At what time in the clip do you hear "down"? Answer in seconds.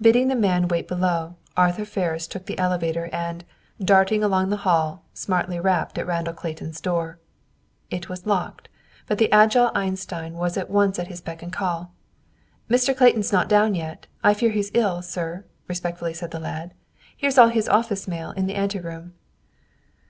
13.48-13.76